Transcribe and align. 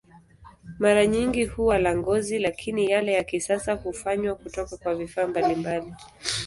Mara 0.79 1.05
nyingi 1.07 1.45
huwa 1.45 1.77
la 1.79 1.95
ngozi, 1.97 2.39
lakini 2.39 2.91
yale 2.91 3.13
ya 3.13 3.23
kisasa 3.23 3.73
hufanywa 3.73 4.35
kutoka 4.35 4.77
kwa 4.77 4.95
vifaa 4.95 5.27
mbalimbali. 5.27 5.93